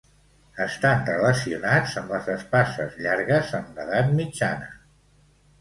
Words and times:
Estan 0.63 1.03
relacionats 1.09 1.93
amb 2.01 2.15
les 2.15 2.31
espases 2.37 2.97
llargues 3.07 3.55
en 3.61 3.69
l'edat 3.77 4.11
mitjana. 4.23 4.75